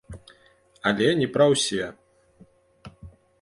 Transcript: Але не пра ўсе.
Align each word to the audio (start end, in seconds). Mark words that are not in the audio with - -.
Але 0.91 1.09
не 1.19 1.27
пра 1.35 1.45
ўсе. 1.53 1.85